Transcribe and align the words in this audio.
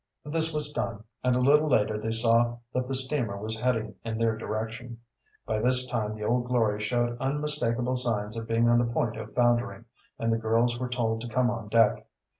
This 0.25 0.51
was 0.51 0.71
done, 0.71 1.03
and 1.23 1.35
a 1.35 1.39
little 1.39 1.69
later 1.69 1.95
they 1.99 2.09
saw 2.11 2.57
that 2.73 2.87
the 2.87 2.95
steamer 2.95 3.37
was 3.37 3.59
heading 3.59 3.93
in 4.03 4.17
their 4.17 4.35
direction. 4.35 4.97
By 5.45 5.59
this 5.59 5.87
time 5.87 6.15
the 6.15 6.23
Old 6.23 6.47
Glory 6.47 6.81
showed 6.81 7.19
unmistakable 7.19 7.95
signs 7.95 8.35
of 8.35 8.47
being 8.47 8.67
on 8.67 8.79
the 8.79 8.91
point 8.91 9.15
of 9.15 9.35
foundering, 9.35 9.85
and 10.17 10.31
the 10.31 10.39
girls 10.39 10.79
were 10.79 10.89
told 10.89 11.21
to 11.21 11.27
come 11.29 11.51
on 11.51 11.67
deck. 11.69 12.07